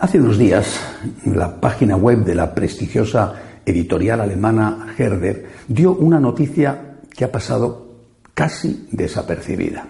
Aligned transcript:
Hace 0.00 0.20
unos 0.20 0.38
días, 0.38 0.78
la 1.24 1.60
página 1.60 1.96
web 1.96 2.24
de 2.24 2.36
la 2.36 2.54
prestigiosa 2.54 3.34
editorial 3.66 4.20
alemana 4.20 4.94
Herder 4.96 5.46
dio 5.66 5.96
una 5.96 6.20
noticia 6.20 6.98
que 7.10 7.24
ha 7.24 7.32
pasado 7.32 7.96
casi 8.32 8.86
desapercibida. 8.92 9.88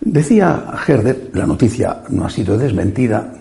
Decía 0.00 0.66
Herder, 0.86 1.30
la 1.34 1.46
noticia 1.46 2.04
no 2.10 2.24
ha 2.24 2.30
sido 2.30 2.56
desmentida, 2.56 3.34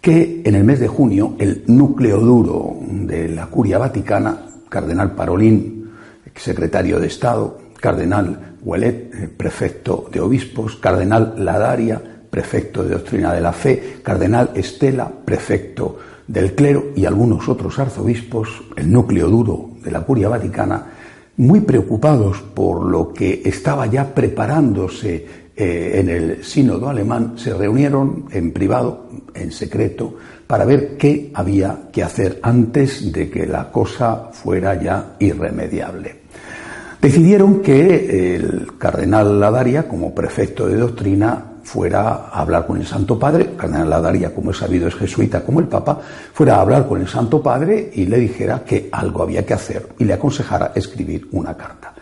que 0.00 0.42
en 0.44 0.54
el 0.54 0.62
mes 0.62 0.78
de 0.78 0.86
junio 0.86 1.34
el 1.40 1.64
núcleo 1.66 2.20
duro 2.20 2.76
de 2.88 3.28
la 3.28 3.46
curia 3.46 3.78
vaticana, 3.78 4.38
cardenal 4.68 5.16
Parolín, 5.16 5.90
secretario 6.32 7.00
de 7.00 7.08
Estado, 7.08 7.58
cardenal 7.80 8.54
Ouellet, 8.64 9.36
prefecto 9.36 10.08
de 10.12 10.20
obispos, 10.20 10.76
cardenal 10.76 11.34
Ladaria, 11.38 12.15
prefecto 12.36 12.84
de 12.84 12.90
doctrina 12.90 13.32
de 13.32 13.40
la 13.40 13.50
fe, 13.50 13.96
cardenal 14.02 14.50
Estela, 14.54 15.10
prefecto 15.10 15.96
del 16.28 16.54
clero 16.54 16.88
y 16.94 17.06
algunos 17.06 17.48
otros 17.48 17.78
arzobispos, 17.78 18.62
el 18.76 18.92
núcleo 18.92 19.28
duro 19.28 19.70
de 19.82 19.90
la 19.90 20.02
curia 20.02 20.28
vaticana, 20.28 20.84
muy 21.38 21.60
preocupados 21.60 22.42
por 22.42 22.84
lo 22.84 23.14
que 23.14 23.40
estaba 23.42 23.86
ya 23.86 24.14
preparándose 24.14 25.26
eh, 25.56 25.92
en 25.94 26.10
el 26.10 26.44
sínodo 26.44 26.90
alemán, 26.90 27.38
se 27.38 27.54
reunieron 27.54 28.26
en 28.30 28.52
privado, 28.52 29.08
en 29.32 29.50
secreto, 29.50 30.16
para 30.46 30.66
ver 30.66 30.98
qué 30.98 31.30
había 31.32 31.88
que 31.90 32.02
hacer 32.02 32.38
antes 32.42 33.10
de 33.12 33.30
que 33.30 33.46
la 33.46 33.72
cosa 33.72 34.28
fuera 34.30 34.78
ya 34.78 35.16
irremediable. 35.20 36.16
Decidieron 37.00 37.62
que 37.62 38.34
el 38.36 38.76
cardenal 38.76 39.40
Ladaria, 39.40 39.88
como 39.88 40.14
prefecto 40.14 40.68
de 40.68 40.76
doctrina, 40.76 41.55
fuera 41.66 42.28
a 42.32 42.40
hablar 42.40 42.64
con 42.64 42.78
el 42.78 42.86
Santo 42.86 43.18
Padre, 43.18 43.56
Cardenal 43.56 43.90
Ladaria, 43.90 44.32
como 44.32 44.52
es 44.52 44.56
sabido, 44.56 44.86
es 44.86 44.94
jesuita 44.94 45.42
como 45.42 45.58
el 45.58 45.66
Papa, 45.66 45.98
fuera 46.32 46.56
a 46.56 46.60
hablar 46.60 46.86
con 46.86 47.00
el 47.00 47.08
Santo 47.08 47.42
Padre 47.42 47.90
y 47.92 48.06
le 48.06 48.18
dijera 48.18 48.62
que 48.64 48.88
algo 48.92 49.24
había 49.24 49.44
que 49.44 49.54
hacer 49.54 49.88
y 49.98 50.04
le 50.04 50.12
aconsejara 50.12 50.70
escribir 50.76 51.28
una 51.32 51.56
carta. 51.56 51.92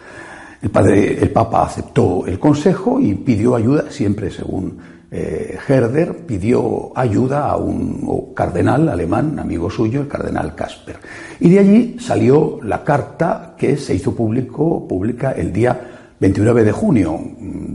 El, 0.61 0.71
padre, 0.71 1.19
el 1.19 1.31
Papa 1.31 1.65
aceptó 1.65 2.27
el 2.27 2.39
consejo 2.39 3.01
y 3.01 3.15
pidió 3.15 3.55
ayuda, 3.55 3.85
siempre 3.91 4.31
según 4.31 4.79
eh, 5.11 5.57
Herder, 5.67 6.27
pidió 6.27 6.93
ayuda 6.95 7.49
a 7.49 7.57
un 7.57 8.35
cardenal 8.35 8.91
alemán, 8.91 9.39
amigo 9.39 9.71
suyo, 9.71 10.03
el 10.03 10.09
cardenal 10.09 10.55
Casper. 10.55 10.97
Y 11.41 11.49
de 11.49 11.59
allí 11.59 11.97
salió 12.01 12.59
la 12.63 12.85
carta 12.85 13.55
que 13.57 13.79
se 13.79 13.95
hizo 13.95 14.15
público, 14.15 14.87
pública 14.87 15.33
el 15.33 15.53
día 15.53 15.94
29 16.25 16.65
de 16.65 16.73
junio, 16.73 17.21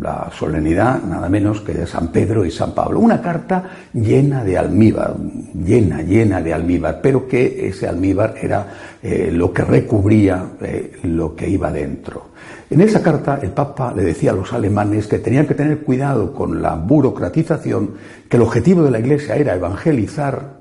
la 0.02 0.32
solemnidad 0.36 1.04
nada 1.04 1.30
menos 1.30 1.62
que 1.62 1.72
de 1.72 1.86
San 1.86 2.08
Pedro 2.08 2.44
y 2.44 2.50
San 2.50 2.72
Pablo. 2.72 3.00
Una 3.00 3.22
carta 3.22 3.64
llena 3.94 4.44
de 4.44 4.58
almíbar, 4.58 5.16
llena, 5.54 6.02
llena 6.02 6.42
de 6.42 6.52
almíbar, 6.52 7.00
pero 7.00 7.28
que 7.28 7.68
ese 7.68 7.88
almíbar 7.88 8.34
era 8.42 8.66
eh, 9.04 9.30
lo 9.32 9.54
que 9.54 9.64
recubría 9.64 10.54
eh, 10.62 10.98
lo 11.04 11.36
que 11.36 11.48
iba 11.48 11.72
dentro. 11.72 12.30
En 12.72 12.82
esa 12.82 13.04
carta 13.04 13.40
el 13.40 13.52
Papa 13.52 13.94
le 13.96 14.02
decía 14.02 14.32
a 14.32 14.36
los 14.36 14.52
alemanes 14.52 15.06
que 15.06 15.20
tenían 15.20 15.46
que 15.46 15.54
tener 15.54 15.82
cuidado 15.82 16.34
con 16.34 16.60
la 16.60 16.74
burocratización, 16.74 17.92
que 18.28 18.38
el 18.38 18.42
objetivo 18.42 18.82
de 18.82 18.90
la 18.90 19.00
Iglesia 19.00 19.36
era 19.36 19.54
evangelizar 19.54 20.58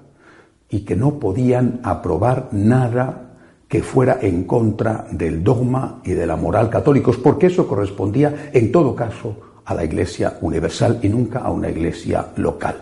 y 0.69 0.81
que 0.81 0.95
no 0.95 1.19
podían 1.19 1.81
aprobar 1.85 2.51
nada 2.53 3.28
que 3.69 3.83
fuera 3.83 4.19
en 4.23 4.45
contra 4.45 5.07
del 5.11 5.45
dogma 5.45 6.01
y 6.03 6.13
de 6.13 6.27
la 6.27 6.37
moral 6.37 6.71
católicos, 6.71 7.19
porque 7.19 7.47
eso 7.49 7.69
correspondía 7.69 8.51
en 8.53 8.73
todo 8.73 8.95
caso 8.95 9.37
a 9.67 9.75
la 9.75 9.85
Iglesia 9.85 10.39
universal 10.41 10.99
y 11.03 11.09
nunca 11.11 11.41
a 11.41 11.51
una 11.51 11.69
Iglesia 11.69 12.29
local. 12.37 12.77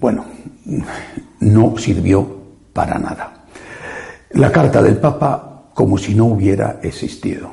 Bueno, 0.00 0.24
no 1.40 1.76
sirvió 1.76 2.26
para 2.72 2.98
nada. 2.98 3.44
La 4.30 4.50
carta 4.50 4.82
del 4.82 4.96
Papa 4.96 5.64
como 5.74 5.98
si 5.98 6.14
no 6.14 6.24
hubiera 6.24 6.80
existido. 6.82 7.50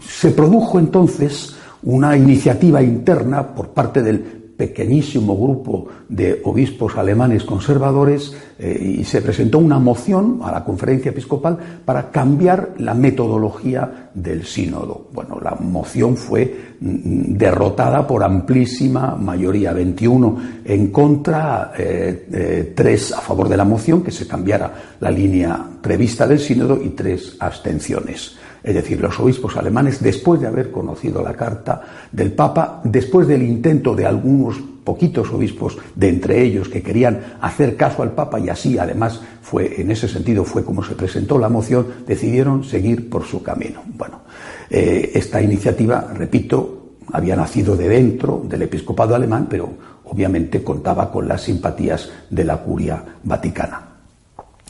Se 0.00 0.30
produjo 0.32 0.78
entonces 0.78 1.56
una 1.82 2.14
iniciativa 2.14 2.82
interna 2.82 3.54
por 3.54 3.68
parte 3.68 4.02
del 4.02 4.39
pequeñísimo 4.60 5.34
grupo 5.38 5.86
de 6.06 6.42
obispos 6.44 6.94
alemanes 6.98 7.44
conservadores 7.44 8.36
eh, 8.58 8.98
y 8.98 9.04
se 9.04 9.22
presentó 9.22 9.58
una 9.58 9.78
moción 9.78 10.40
a 10.44 10.52
la 10.52 10.62
conferencia 10.62 11.12
episcopal 11.12 11.56
para 11.82 12.10
cambiar 12.10 12.74
la 12.76 12.92
metodología 12.92 14.10
del 14.12 14.44
sínodo. 14.44 15.08
Bueno, 15.14 15.40
la 15.42 15.52
moción 15.52 16.14
fue 16.14 16.74
mm, 16.78 17.38
derrotada 17.38 18.06
por 18.06 18.22
amplísima 18.22 19.16
mayoría, 19.16 19.72
21 19.72 20.36
en 20.66 20.88
contra, 20.88 21.72
eh, 21.78 22.26
eh, 22.30 22.72
tres 22.76 23.06
3 23.08 23.12
a 23.12 23.20
favor 23.22 23.48
de 23.48 23.56
la 23.56 23.64
moción, 23.64 24.02
que 24.02 24.10
se 24.10 24.28
cambiara 24.28 24.98
la 25.00 25.10
línea 25.10 25.58
prevista 25.80 26.26
del 26.26 26.38
sínodo 26.38 26.78
y 26.84 26.90
tres 26.90 27.34
abstenciones 27.40 28.36
es 28.62 28.74
decir, 28.74 29.00
los 29.00 29.18
obispos 29.18 29.56
alemanes, 29.56 30.02
después 30.02 30.40
de 30.40 30.46
haber 30.46 30.70
conocido 30.70 31.22
la 31.22 31.34
carta 31.34 31.82
del 32.12 32.32
Papa, 32.32 32.80
después 32.84 33.26
del 33.26 33.42
intento 33.42 33.94
de 33.94 34.06
algunos 34.06 34.49
poquitos 34.58 35.30
obispos, 35.32 35.78
de 35.94 36.08
entre 36.08 36.42
ellos 36.42 36.68
que 36.68 36.82
querían 36.82 37.36
hacer 37.40 37.76
caso 37.76 38.02
al 38.02 38.12
Papa 38.12 38.40
y 38.40 38.48
así 38.48 38.78
además 38.78 39.20
fue, 39.42 39.80
en 39.80 39.90
ese 39.90 40.08
sentido 40.08 40.44
fue 40.44 40.64
como 40.64 40.82
se 40.82 40.94
presentó 40.94 41.38
la 41.38 41.48
moción, 41.48 41.86
decidieron 42.06 42.64
seguir 42.64 43.08
por 43.10 43.24
su 43.24 43.42
camino. 43.42 43.82
Bueno, 43.96 44.20
eh, 44.68 45.12
esta 45.14 45.40
iniciativa, 45.42 46.12
repito, 46.14 46.94
había 47.12 47.36
nacido 47.36 47.76
de 47.76 47.88
dentro 47.88 48.42
del 48.44 48.62
episcopado 48.62 49.14
alemán, 49.14 49.46
pero 49.48 49.70
obviamente 50.04 50.62
contaba 50.62 51.10
con 51.10 51.28
las 51.28 51.42
simpatías 51.42 52.10
de 52.30 52.44
la 52.44 52.58
curia 52.58 53.04
vaticana. 53.22 53.86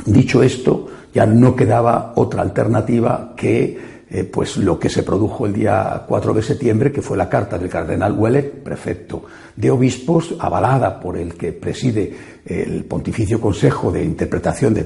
Dicho 0.05 0.43
esto, 0.43 0.89
ya 1.15 1.27
no 1.27 1.55
quedaba 1.55 2.13
otra 2.17 2.43
alternativa 2.43 3.35
que 3.37 4.00
eh, 4.13 4.25
pues 4.25 4.57
lo 4.57 4.77
que 4.79 4.89
se 4.89 5.05
produjo 5.05 5.47
el 5.47 5.53
día 5.53 6.05
4 6.09 6.35
de 6.35 6.43
septiembre, 6.43 6.91
que 6.91 7.01
fue 7.01 7.17
la 7.17 7.29
carta 7.29 7.57
del 7.57 7.69
cardenal 7.69 8.17
Ouellet, 8.19 8.63
prefecto 8.63 9.25
de 9.55 9.71
obispos, 9.71 10.35
avalada 10.41 10.99
por 10.99 11.17
el 11.17 11.35
que 11.35 11.53
preside 11.53 12.13
el 12.45 12.85
Pontificio 12.85 13.41
Consejo 13.41 13.93
de 13.93 14.03
Interpretación 14.03 14.75
de, 14.75 14.85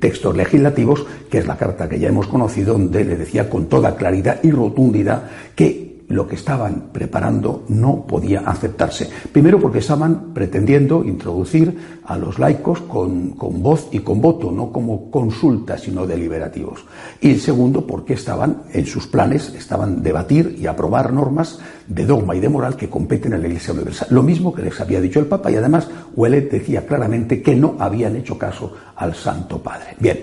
Textos 0.00 0.36
Legislativos, 0.36 1.06
que 1.30 1.38
es 1.38 1.46
la 1.46 1.56
carta 1.56 1.88
que 1.88 2.00
ya 2.00 2.08
hemos 2.08 2.26
conocido, 2.26 2.72
donde 2.72 3.04
le 3.04 3.16
decía 3.16 3.48
con 3.48 3.66
toda 3.66 3.94
claridad 3.94 4.40
y 4.42 4.50
rotundidad 4.50 5.30
que 5.54 5.89
lo 6.10 6.26
que 6.26 6.34
estaban 6.34 6.90
preparando 6.92 7.64
no 7.68 8.04
podía 8.06 8.40
aceptarse. 8.40 9.08
Primero 9.32 9.60
porque 9.60 9.78
estaban 9.78 10.34
pretendiendo 10.34 11.04
introducir 11.04 12.00
a 12.04 12.18
los 12.18 12.38
laicos 12.38 12.80
con, 12.80 13.36
voz 13.38 13.88
y 13.92 14.00
con 14.00 14.20
voto, 14.20 14.50
no 14.50 14.72
como 14.72 15.10
consulta, 15.10 15.78
sino 15.78 16.06
deliberativos. 16.06 16.84
Y 17.20 17.36
segundo 17.36 17.86
porque 17.86 18.14
estaban 18.14 18.64
en 18.72 18.86
sus 18.86 19.06
planes, 19.06 19.54
estaban 19.54 20.02
debatir 20.02 20.56
y 20.60 20.66
aprobar 20.66 21.12
normas 21.12 21.60
de 21.86 22.04
dogma 22.04 22.34
y 22.34 22.40
de 22.40 22.48
moral 22.48 22.76
que 22.76 22.90
competen 22.90 23.32
en 23.32 23.42
la 23.42 23.48
Iglesia 23.48 23.72
Universal. 23.72 24.08
Lo 24.10 24.24
mismo 24.24 24.52
que 24.52 24.62
les 24.62 24.80
había 24.80 25.00
dicho 25.00 25.20
el 25.20 25.26
Papa 25.26 25.50
y 25.50 25.56
además 25.56 25.88
Ouellet 26.16 26.50
decía 26.50 26.84
claramente 26.86 27.40
que 27.40 27.54
no 27.54 27.76
habían 27.78 28.16
hecho 28.16 28.36
caso 28.36 28.74
al 28.96 29.14
Santo 29.14 29.62
Padre. 29.62 29.94
Bien, 30.00 30.20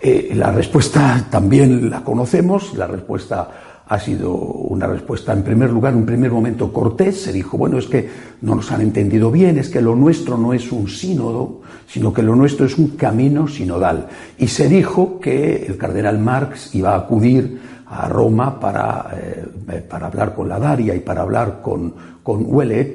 eh, 0.00 0.32
la 0.36 0.52
respuesta 0.52 1.26
también 1.28 1.90
la 1.90 2.04
conocemos, 2.04 2.74
la 2.74 2.86
respuesta 2.86 3.73
ha 3.86 4.00
sido 4.00 4.34
una 4.34 4.86
respuesta, 4.86 5.32
en 5.32 5.42
primer 5.42 5.70
lugar, 5.70 5.94
un 5.94 6.06
primer 6.06 6.30
momento 6.30 6.72
cortés, 6.72 7.20
se 7.20 7.32
dijo, 7.32 7.58
bueno, 7.58 7.78
es 7.78 7.86
que 7.86 8.08
no 8.40 8.54
nos 8.54 8.72
han 8.72 8.80
entendido 8.80 9.30
bien, 9.30 9.58
es 9.58 9.68
que 9.68 9.82
lo 9.82 9.94
nuestro 9.94 10.38
no 10.38 10.54
es 10.54 10.72
un 10.72 10.88
sínodo, 10.88 11.60
sino 11.86 12.12
que 12.12 12.22
lo 12.22 12.34
nuestro 12.34 12.64
es 12.64 12.78
un 12.78 12.88
camino 12.96 13.46
sinodal. 13.46 14.08
Y 14.38 14.48
se 14.48 14.68
dijo 14.68 15.20
que 15.20 15.66
el 15.66 15.76
cardenal 15.76 16.18
Marx 16.18 16.74
iba 16.74 16.94
a 16.94 16.98
acudir 16.98 17.60
a 17.96 18.08
Roma 18.08 18.58
para, 18.58 19.08
eh, 19.16 19.80
para 19.88 20.08
hablar 20.08 20.34
con 20.34 20.48
la 20.48 20.58
Daria 20.58 20.94
y 20.94 21.00
para 21.00 21.22
hablar 21.22 21.60
con, 21.62 21.94
con 22.22 22.46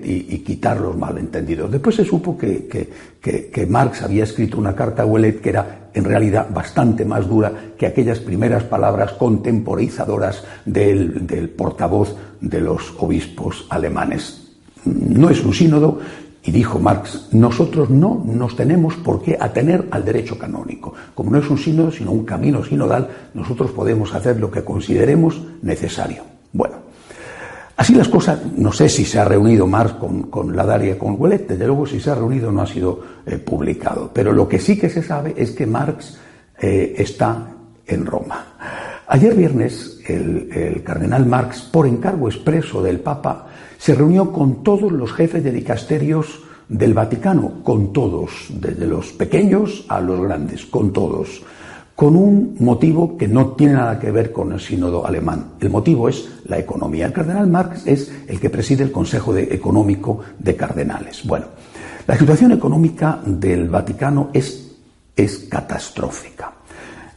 y, 0.03 0.39
quitar 0.39 0.79
los 0.79 0.97
malentendidos. 0.97 1.71
Después 1.71 1.95
se 1.95 2.03
supo 2.03 2.37
que, 2.37 2.67
que, 2.67 3.65
Marx 3.67 4.01
había 4.01 4.23
escrito 4.23 4.57
una 4.57 4.75
carta 4.75 5.03
a 5.03 5.05
Ouellet 5.05 5.39
que 5.39 5.49
era 5.49 5.89
en 5.93 6.03
realidad 6.03 6.47
bastante 6.53 7.05
más 7.05 7.27
dura 7.27 7.51
que 7.77 7.85
aquellas 7.85 8.19
primeras 8.19 8.63
palabras 8.63 9.13
contemporizadoras 9.13 10.43
del, 10.65 11.25
del 11.25 11.49
portavoz 11.49 12.15
de 12.41 12.59
los 12.59 12.93
obispos 12.99 13.65
alemanes. 13.69 14.51
No 14.85 15.29
es 15.29 15.43
un 15.43 15.53
sínodo, 15.53 15.99
y 16.43 16.51
dijo 16.51 16.79
Marx, 16.79 17.27
nosotros 17.31 17.89
no 17.89 18.23
nos 18.25 18.55
tenemos 18.55 18.95
por 18.95 19.21
qué 19.21 19.37
atener 19.39 19.87
al 19.91 20.05
derecho 20.05 20.37
canónico. 20.37 20.93
Como 21.13 21.31
no 21.31 21.39
es 21.39 21.49
un 21.49 21.57
sínodo, 21.57 21.91
sino 21.91 22.11
un 22.11 22.25
camino 22.25 22.63
sinodal, 22.63 23.09
nosotros 23.33 23.71
podemos 23.71 24.13
hacer 24.15 24.39
lo 24.39 24.49
que 24.49 24.63
consideremos 24.63 25.41
necesario. 25.61 26.23
Bueno, 26.53 26.75
así 27.75 27.93
las 27.93 28.07
cosas, 28.07 28.39
no 28.55 28.71
sé 28.71 28.87
si 28.87 29.03
se 29.03 29.19
ha 29.19 29.25
reunido 29.25 29.67
Marx 29.67 29.95
con, 30.29 30.55
la 30.55 30.65
Daria, 30.65 30.97
con 30.97 31.15
Ouellet, 31.15 31.47
desde 31.47 31.67
luego 31.67 31.85
si 31.85 31.99
se 31.99 32.09
ha 32.09 32.15
reunido 32.15 32.51
no 32.51 32.61
ha 32.61 32.67
sido 32.67 33.01
eh, 33.25 33.37
publicado, 33.37 34.09
pero 34.13 34.31
lo 34.31 34.47
que 34.47 34.59
sí 34.59 34.79
que 34.79 34.89
se 34.89 35.03
sabe 35.03 35.33
es 35.37 35.51
que 35.51 35.67
Marx 35.67 36.17
eh, 36.59 36.95
está 36.97 37.47
en 37.85 38.05
Roma. 38.05 38.45
Ayer 39.11 39.33
viernes, 39.33 39.99
el 40.07 40.83
cardenal 40.83 41.25
Marx, 41.25 41.61
por 41.63 41.87
encargo 41.87 42.29
expreso 42.29 42.83
del 42.83 42.99
Papa, 42.99 43.47
se 43.79 43.95
reunió 43.95 44.31
con 44.31 44.63
todos 44.63 44.91
los 44.91 45.11
jefes 45.11 45.43
de 45.43 45.51
dicasterios 45.51 46.41
del 46.67 46.93
Vaticano 46.93 47.63
con 47.63 47.91
todos, 47.91 48.29
desde 48.49 48.85
los 48.85 49.11
pequeños 49.13 49.83
a 49.87 49.99
los 49.99 50.21
grandes, 50.21 50.67
con 50.67 50.93
todos, 50.93 51.41
con 51.95 52.15
un 52.15 52.55
motivo 52.59 53.17
que 53.17 53.27
no 53.27 53.53
tiene 53.53 53.73
nada 53.73 53.97
que 53.97 54.11
ver 54.11 54.31
con 54.31 54.51
el 54.51 54.59
sínodo 54.59 55.07
alemán. 55.07 55.53
El 55.59 55.71
motivo 55.71 56.07
es 56.07 56.29
la 56.45 56.59
economía. 56.59 57.07
El 57.07 57.13
cardenal 57.13 57.47
Marx 57.47 57.87
es 57.87 58.13
el 58.27 58.39
que 58.39 58.51
preside 58.51 58.83
el 58.83 58.91
Consejo 58.91 59.35
Económico 59.35 60.19
de 60.37 60.55
Cardenales. 60.55 61.25
Bueno, 61.25 61.47
la 62.05 62.15
situación 62.15 62.51
económica 62.51 63.19
del 63.25 63.69
Vaticano 63.69 64.29
es, 64.33 64.75
es 65.15 65.47
catastrófica. 65.49 66.58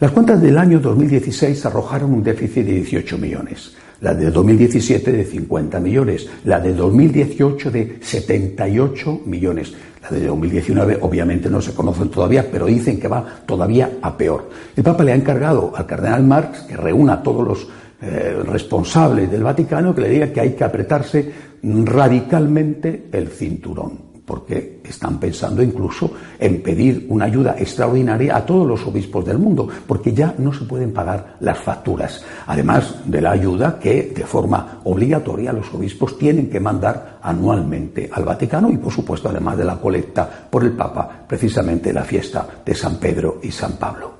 Las 0.03 0.11
cuentas 0.11 0.43
del 0.43 0.59
año 0.59 0.81
2016 0.81 1.65
arrojaron 1.65 2.13
un 2.13 2.25
déficit 2.25 2.67
de 2.67 2.73
18 2.73 3.19
millones 3.19 3.73
la 4.01 4.15
de 4.15 4.33
2017 4.33 5.13
de 5.13 5.25
50 5.25 5.79
millones, 5.79 6.29
la 6.45 6.59
de 6.59 6.75
2018 6.75 7.71
de 7.71 7.99
78 8.01 9.21
millones. 9.27 9.73
La 10.03 10.11
de 10.11 10.27
2019 10.27 10.99
obviamente 11.03 11.49
no 11.49 11.63
se 11.63 11.73
conocen 11.73 12.09
todavía, 12.09 12.45
pero 12.51 12.67
dicen 12.67 12.99
que 12.99 13.07
va 13.07 13.25
todavía 13.47 13.99
a 14.03 14.17
peor. 14.17 14.51
El 14.75 14.83
Papa 14.83 15.05
le 15.05 15.13
ha 15.13 15.15
encargado 15.15 15.73
al 15.77 15.87
cardenal 15.87 16.25
Marx 16.25 16.63
que 16.63 16.77
reúna 16.77 17.13
a 17.13 17.23
todos 17.23 17.47
los 17.47 17.69
eh, 18.01 18.43
responsables 18.45 19.31
del 19.31 19.45
Vaticano, 19.45 19.95
que 19.95 20.01
le 20.01 20.09
diga 20.09 20.33
que 20.33 20.41
hay 20.41 20.55
que 20.55 20.65
apretarse 20.65 21.33
radicalmente 21.63 23.05
el 23.13 23.29
cinturón 23.29 24.12
porque 24.25 24.81
están 24.85 25.19
pensando 25.19 25.63
incluso 25.63 26.13
en 26.39 26.63
pedir 26.63 27.07
una 27.09 27.25
ayuda 27.25 27.57
extraordinaria 27.59 28.37
a 28.37 28.47
todos 28.47 28.67
los 28.67 28.87
obispos 28.87 29.25
del 29.25 29.39
mundo, 29.39 29.69
porque 29.87 30.13
ya 30.13 30.35
no 30.39 30.53
se 30.53 30.65
pueden 30.65 30.93
pagar 30.93 31.37
las 31.41 31.59
facturas, 31.59 32.25
además 32.47 32.97
de 33.05 33.21
la 33.21 33.33
ayuda 33.33 33.79
que 33.79 34.13
de 34.15 34.25
forma 34.25 34.81
obligatoria 34.85 35.53
los 35.53 35.73
obispos 35.75 36.17
tienen 36.19 36.49
que 36.49 36.61
mandar 36.61 37.19
anualmente 37.23 38.09
al 38.13 38.25
Vaticano 38.25 38.71
y 38.71 38.77
por 38.77 38.93
supuesto 38.93 39.29
además 39.29 39.59
de 39.59 39.65
la 39.65 39.77
colecta 39.77 40.29
por 40.51 40.65
el 40.65 40.73
Papa, 40.73 41.25
precisamente 41.27 41.93
la 41.93 42.05
fiesta 42.05 42.47
de 42.65 42.75
San 42.75 42.97
Pedro 42.97 43.41
y 43.43 43.51
San 43.51 43.73
Pablo. 43.73 44.13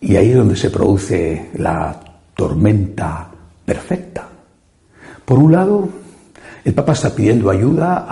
Y 0.00 0.16
ahí 0.16 0.30
es 0.30 0.36
donde 0.36 0.56
se 0.56 0.70
produce 0.70 1.50
la 1.54 1.98
tormenta 2.34 3.28
perfecta. 3.64 4.28
Por 5.24 5.38
un 5.38 5.52
lado, 5.52 5.88
el 6.64 6.74
Papa 6.74 6.92
está 6.92 7.14
pidiendo 7.14 7.50
ayuda 7.50 8.06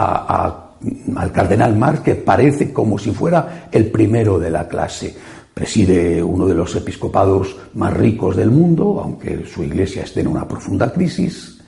al 1.16 1.32
cardenal 1.32 1.76
Marx, 1.76 2.00
que 2.00 2.14
parece 2.14 2.72
como 2.72 2.98
si 2.98 3.10
fuera 3.10 3.69
el 3.72 3.90
primero 3.90 4.38
de 4.38 4.50
la 4.50 4.69
clase. 4.69 5.14
Preside 5.52 6.22
uno 6.22 6.46
de 6.46 6.54
los 6.54 6.76
episcopados 6.76 7.56
más 7.75 7.93
ricos 7.94 8.37
del 8.37 8.50
mundo, 8.50 9.00
aunque 9.02 9.44
su 9.46 9.62
iglesia 9.62 10.02
esté 10.02 10.20
en 10.20 10.28
una 10.28 10.46
profunda 10.46 10.93
crisis. 10.93 11.58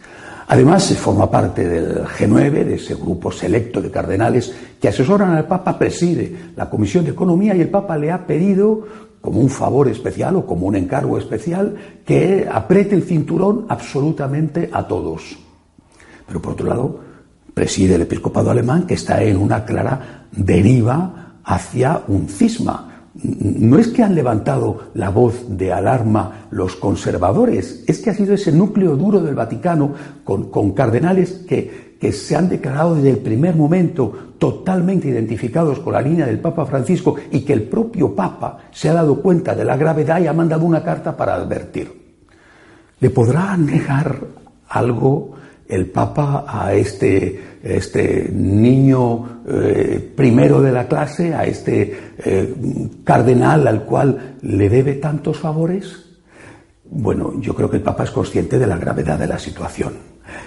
Además, 0.48 0.94
forma 0.96 1.30
parte 1.30 1.66
del 1.68 2.04
G9, 2.04 2.64
de 2.64 2.74
ese 2.74 2.94
grupo 2.94 3.30
selecto 3.30 3.82
de 3.82 3.90
cardenales 3.90 4.52
que 4.80 4.88
asesoran 4.88 5.32
al 5.32 5.46
Papa, 5.46 5.78
preside 5.78 6.52
la 6.56 6.70
Comisión 6.70 7.04
de 7.04 7.10
Economía 7.10 7.54
y 7.54 7.60
el 7.60 7.68
Papa 7.68 7.98
le 7.98 8.10
ha 8.10 8.26
pedido, 8.26 8.86
como 9.20 9.40
un 9.40 9.50
favor 9.50 9.88
especial 9.88 10.36
o 10.36 10.46
como 10.46 10.66
un 10.66 10.76
encargo 10.76 11.18
especial, 11.18 11.74
que 12.04 12.48
apriete 12.50 12.94
el 12.94 13.02
cinturón 13.02 13.66
absolutamente 13.68 14.70
a 14.72 14.86
todos. 14.86 15.47
Pero 16.28 16.40
por 16.40 16.52
otro 16.52 16.68
lado, 16.68 17.00
preside 17.54 17.96
el 17.96 18.02
episcopado 18.02 18.50
alemán 18.50 18.86
que 18.86 18.94
está 18.94 19.20
en 19.22 19.38
una 19.38 19.64
clara 19.64 20.26
deriva 20.30 21.40
hacia 21.42 22.02
un 22.06 22.28
cisma. 22.28 23.06
No 23.14 23.78
es 23.78 23.88
que 23.88 24.04
han 24.04 24.14
levantado 24.14 24.90
la 24.94 25.10
voz 25.10 25.44
de 25.48 25.72
alarma 25.72 26.46
los 26.50 26.76
conservadores, 26.76 27.82
es 27.88 27.98
que 27.98 28.10
ha 28.10 28.14
sido 28.14 28.34
ese 28.34 28.52
núcleo 28.52 28.96
duro 28.96 29.20
del 29.20 29.34
Vaticano 29.34 29.92
con, 30.22 30.72
cardenales 30.72 31.32
que, 31.48 31.96
que 31.98 32.12
se 32.12 32.36
han 32.36 32.48
declarado 32.48 32.94
desde 32.94 33.10
el 33.10 33.18
primer 33.18 33.56
momento 33.56 34.34
totalmente 34.38 35.08
identificados 35.08 35.80
con 35.80 35.94
la 35.94 36.02
línea 36.02 36.26
del 36.26 36.38
Papa 36.38 36.64
Francisco 36.66 37.16
y 37.32 37.40
que 37.40 37.54
el 37.54 37.62
propio 37.62 38.14
Papa 38.14 38.58
se 38.70 38.88
ha 38.88 38.92
dado 38.92 39.20
cuenta 39.20 39.56
de 39.56 39.64
la 39.64 39.76
gravedad 39.76 40.20
y 40.20 40.28
ha 40.28 40.32
mandado 40.32 40.64
una 40.64 40.84
carta 40.84 41.16
para 41.16 41.34
advertir. 41.34 41.90
¿Le 43.00 43.10
podrá 43.10 43.56
negar 43.56 44.20
algo 44.68 45.34
el 45.68 45.86
Papa 45.86 46.44
a 46.48 46.72
este, 46.72 47.58
este 47.62 48.30
niño 48.32 49.42
eh, 49.46 50.12
primero 50.16 50.62
de 50.62 50.72
la 50.72 50.88
clase, 50.88 51.34
a 51.34 51.44
este 51.44 52.14
eh, 52.18 52.54
cardenal 53.04 53.66
al 53.66 53.84
cual 53.84 54.36
le 54.42 54.68
debe 54.68 54.94
tantos 54.94 55.38
favores? 55.38 56.06
Bueno, 56.90 57.34
yo 57.40 57.54
creo 57.54 57.68
que 57.68 57.76
el 57.76 57.82
Papa 57.82 58.04
es 58.04 58.10
consciente 58.10 58.58
de 58.58 58.66
la 58.66 58.78
gravedad 58.78 59.18
de 59.18 59.26
la 59.26 59.38
situación. 59.38 59.92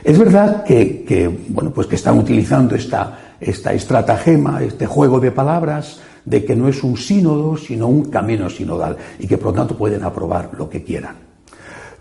Es 0.04 0.18
verdad 0.18 0.64
que, 0.64 1.46
bueno, 1.50 1.72
pues 1.72 1.88
que 1.88 1.96
están 1.96 2.18
utilizando 2.18 2.76
esta, 2.76 3.36
esta 3.40 3.74
estratagema, 3.74 4.64
este 4.64 4.86
juego 4.86 5.20
de 5.20 5.32
palabras, 5.32 6.02
de 6.26 6.46
que 6.46 6.56
no 6.56 6.68
es 6.68 6.84
un 6.84 6.98
sínodo, 6.98 7.58
sino 7.58 7.88
un 7.88 8.06
camino 8.06 8.50
sinodal, 8.50 8.98
y 9.20 9.28
que 9.28 9.38
por 9.38 9.48
lo 9.48 9.54
tanto 9.54 9.78
pueden 9.78 10.04
aprobar 10.04 10.52
lo 10.58 10.70
que 10.70 10.84
quieran. 10.84 11.16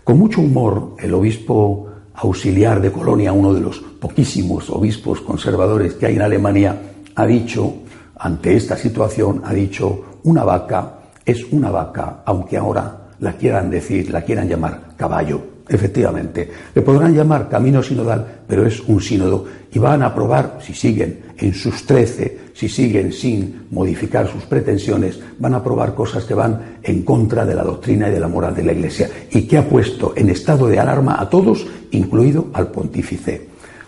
Con 0.03 0.17
mucho 0.17 0.41
humor, 0.41 0.95
el 0.99 1.13
obispo 1.13 1.90
auxiliar 2.21 2.81
de 2.81 2.91
Colonia, 2.91 3.33
uno 3.33 3.53
de 3.53 3.61
los 3.61 3.79
poquísimos 3.79 4.69
obispos 4.69 5.21
conservadores 5.21 5.95
que 5.95 6.05
hay 6.05 6.15
en 6.15 6.21
Alemania, 6.21 6.79
ha 7.15 7.25
dicho, 7.25 7.73
ante 8.17 8.55
esta 8.55 8.77
situación, 8.77 9.41
ha 9.43 9.53
dicho, 9.53 10.19
una 10.23 10.43
vaca 10.43 11.01
es 11.25 11.51
una 11.51 11.69
vaca, 11.69 12.23
aunque 12.25 12.57
ahora 12.57 13.09
la 13.19 13.33
quieran 13.33 13.69
decir, 13.69 14.09
la 14.11 14.23
quieran 14.23 14.47
llamar 14.47 14.95
caballo. 14.97 15.50
Efectivamente, 15.71 16.51
le 16.75 16.81
podrán 16.81 17.15
llamar 17.15 17.47
camino 17.47 17.81
sinodal, 17.81 18.43
pero 18.45 18.65
es 18.65 18.81
un 18.81 18.99
sínodo 18.99 19.45
y 19.71 19.79
van 19.79 20.03
a 20.03 20.07
aprobar, 20.07 20.59
si 20.61 20.73
siguen 20.73 21.31
en 21.37 21.53
sus 21.53 21.85
trece, 21.85 22.39
si 22.53 22.67
siguen 22.67 23.13
sin 23.13 23.67
modificar 23.71 24.27
sus 24.27 24.43
pretensiones, 24.43 25.17
van 25.39 25.53
a 25.53 25.57
aprobar 25.57 25.95
cosas 25.95 26.25
que 26.25 26.33
van 26.33 26.79
en 26.83 27.03
contra 27.03 27.45
de 27.45 27.55
la 27.55 27.63
doctrina 27.63 28.09
y 28.09 28.11
de 28.11 28.19
la 28.19 28.27
moral 28.27 28.53
de 28.53 28.63
la 28.63 28.73
Iglesia 28.73 29.09
y 29.31 29.43
que 29.47 29.57
ha 29.57 29.69
puesto 29.69 30.11
en 30.17 30.29
estado 30.29 30.67
de 30.67 30.77
alarma 30.77 31.21
a 31.21 31.29
todos, 31.29 31.65
incluido 31.91 32.47
al 32.51 32.67
pontífice. 32.67 33.47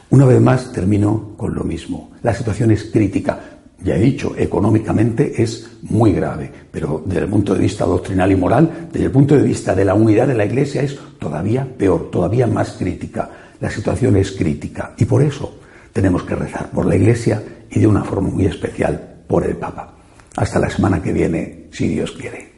Una 0.09 0.25
vez 0.25 0.39
más 0.39 0.71
termino 0.71 1.31
con 1.35 1.53
lo 1.53 1.65
mismo. 1.65 2.11
La 2.21 2.33
situación 2.33 2.71
es 2.71 2.85
crítica. 2.85 3.52
Ya 3.83 3.95
he 3.95 3.99
dicho, 3.99 4.33
económicamente 4.37 5.41
es 5.41 5.69
muy 5.83 6.13
grave, 6.13 6.49
pero 6.71 7.03
desde 7.05 7.23
el 7.23 7.29
punto 7.29 7.53
de 7.53 7.59
vista 7.59 7.85
doctrinal 7.85 8.31
y 8.31 8.35
moral, 8.35 8.87
desde 8.91 9.07
el 9.07 9.11
punto 9.11 9.35
de 9.35 9.43
vista 9.43 9.75
de 9.75 9.83
la 9.83 9.93
unidad 9.93 10.27
de 10.27 10.35
la 10.35 10.45
Iglesia 10.45 10.81
es 10.81 10.97
todavía 11.19 11.67
peor, 11.77 12.09
todavía 12.09 12.47
más 12.47 12.71
crítica. 12.71 13.29
La 13.59 13.69
situación 13.69 14.15
es 14.15 14.31
crítica 14.31 14.93
y 14.97 15.05
por 15.05 15.21
eso 15.21 15.59
tenemos 15.91 16.23
que 16.23 16.35
rezar 16.35 16.69
por 16.71 16.85
la 16.85 16.95
Iglesia 16.95 17.43
y 17.69 17.79
de 17.79 17.87
una 17.87 18.03
forma 18.03 18.29
muy 18.29 18.45
especial 18.45 19.23
por 19.27 19.45
el 19.45 19.57
Papa. 19.57 19.93
Hasta 20.35 20.59
la 20.59 20.69
semana 20.69 21.01
que 21.01 21.11
viene, 21.11 21.67
si 21.71 21.89
Dios 21.89 22.11
quiere. 22.13 22.52